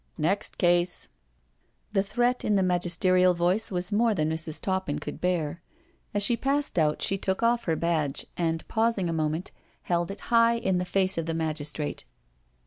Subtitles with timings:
[0.17, 1.09] Next case.'*
[1.93, 4.59] The threat in the magisterial voice was more than Mrs.
[4.59, 5.61] Toppin could bear.
[6.11, 9.51] As she passed out she took off her badge, and, pausing a moment,
[9.83, 12.05] held it high in the face of the magistrate.